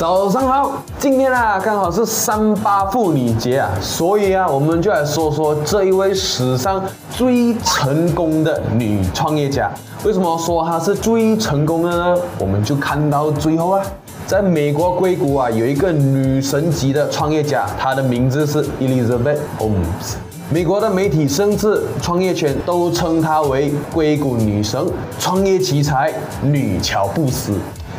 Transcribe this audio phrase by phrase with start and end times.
[0.00, 9.70] 早上好，今天啊刚好是三八妇女节啊，所以啊我们就来说说这一位史上最成功的女创业家。
[10.02, 12.18] 为什么说她是最成功的呢？
[12.38, 13.84] 我们就看到最后啊，
[14.26, 20.14] 在美国硅谷啊有一个女神级的创业家，她的名字是 Elizabeth Holmes。
[20.48, 24.82] 美国的媒体甚至创业圈都称她为硅谷女神、
[25.18, 26.10] 创业奇才、
[26.42, 27.52] 女乔布斯。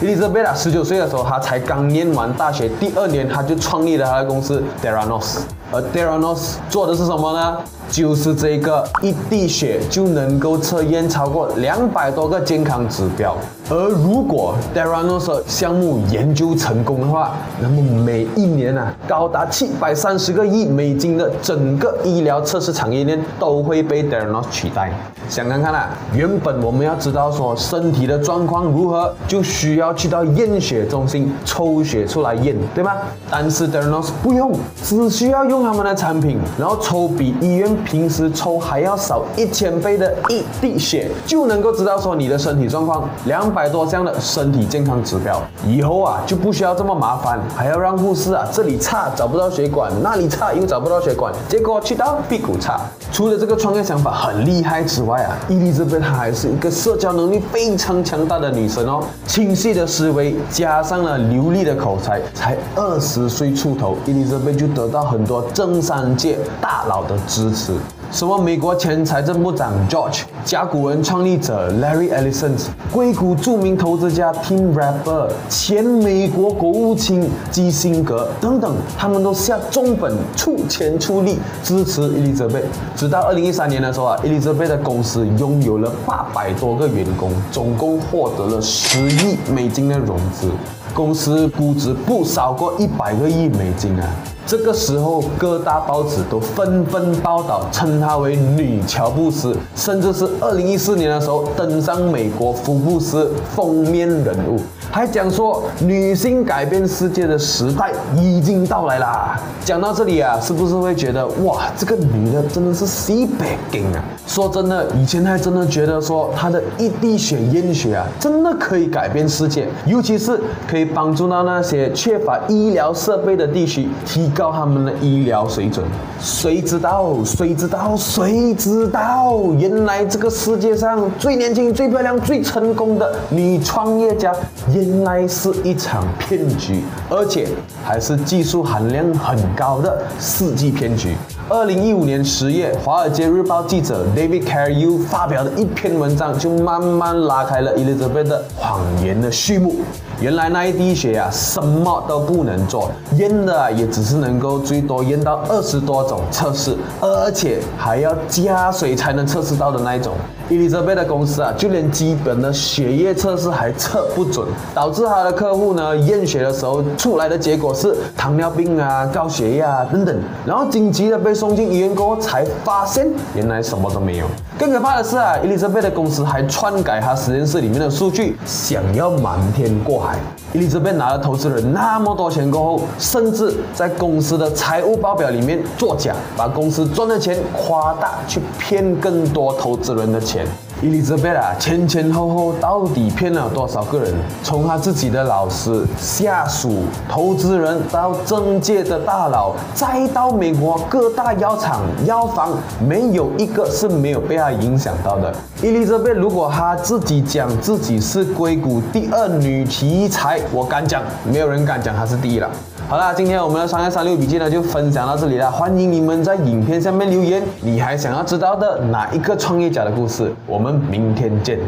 [0.00, 5.38] Elizabeth 十九岁的时候，她才刚念完大学，第二年她就创立了她的公司 Theranos。
[5.72, 7.58] 而 Theranos 做的是什么呢？
[7.90, 13.36] 就是这个一滴血就能够测验超过两百多个健康指标。
[13.70, 24.48] 而如果 d e r a n o s 项目研究成功的话，那么每一年啊，高达七百三十个亿美金的整个医疗测试产业链都会被 d e r a n o s
[24.50, 24.90] 取代。
[25.28, 32.92] 想看看啊，原本我们要知道说身体的状况如何，就需要去到验血中心抽血出来验，对吗？
[33.30, 45.40] 但是 d e r a n o s 不用，只需要用他们的产品，然后抽比医院平时抽还要少一千倍的一滴血，就能够知道说你的身体状况两百多项的身体健康指标。
[45.66, 52.80] 以后啊就不需要这么麻烦，还要让护士啊这里差找不到血管，那里差又找不到血管，结果去到屁股差。
[53.10, 67.67] 除了这个创业想法很厉害之外啊，伊丽莎白她还是一个社交能力非常强大的女神哦，清晰的思维加上了流利的口才，才二十岁出头，伊丽莎白就得到很多政商界大佬的支持。
[68.10, 72.52] 什么美国前财政部长 George、甲骨文创立者 Larry Ellison、
[72.90, 82.62] 硅谷著名投资家 Tim Draper、前美国国务卿基辛格等等，他们都下重本出钱出力支持伊丽莎白。
[82.96, 90.50] 直到二零一三年的时候啊，伊丽莎白的公司拥有了八百多个员工，总共获得了十亿美金的融资，
[90.94, 94.08] 公司估值不少过一百个亿美金啊。
[94.48, 104.58] 这个时候，各大报纸都纷纷报道，称她为女乔布斯，甚至是二零一四年的时候登上美国福布斯封面人物，
[104.90, 109.38] 还讲说女性改变世界的时代已经到来啦。
[109.66, 114.02] 讲到这里啊，是不是会觉得哇，这个女的真的是西北京啊？
[114.26, 124.32] 说真的，以前还真的觉得说她的一滴血验血啊，真的可以改变世界，尤其是可以帮助到那些缺乏医疗设备的地区提。
[124.38, 125.84] 高他们的医疗水准，
[126.20, 127.12] 谁知道？
[127.24, 127.96] 谁知道？
[127.96, 129.36] 谁知道？
[129.58, 134.32] 原来这个世界上最年轻、最漂亮、最成功的女创业家，
[134.72, 137.48] 原来是一场骗局，而且
[137.82, 141.16] 还是技术含量很高的世纪骗局。
[141.48, 149.74] 二零一五年十月，《华尔街日报》记者 David Carew 发表的一篇文章，就慢慢拉开了 Elizabeth 的谎言的序幕。
[150.20, 160.14] 原来那一滴血啊，什么都不能做，验的也只是能够最多验到二十多种测试，而且还要加水才能测试到的那一种。
[160.50, 174.26] 伊丽莎白的公司啊，就连基本的血液测试还测不准，导致他的客户呢验血的时候出来的结果是糖尿病啊、高血压等等，然后紧急的被送进医院过后才发现原来什么都没有。
[174.58, 180.18] 更可怕的是啊，伊丽莎白的公司还篡改他实验室里面的数据，想要瞒天过海。
[180.54, 190.37] 伊丽莎白拿了投资人那么多钱过后，甚至在公司的财务报表里面作假，把公司赚的钱夸大，去骗更多投资人的钱。
[190.38, 190.67] Yeah.
[190.80, 194.14] 伊丽莎白啊，前前后后到底骗了多少个人？
[194.44, 202.50] 从他自己的老师、下属、投资人，到政界的大佬，再到美国各大药厂、药房，
[202.86, 205.34] 没有一个是没有被他影响到的。
[205.60, 212.48] 伊丽莎白如果她自己讲自己是硅谷第二女奇才，我敢讲，没有人敢讲她是第一了。
[212.88, 215.50] 好啦，今天我们的商业三六笔记呢就分享到这里了。
[215.50, 220.32] 欢迎你们在影片下面留言，你还想要知道的哪一个创业家的故事？
[220.46, 221.58] 我们我们明天见。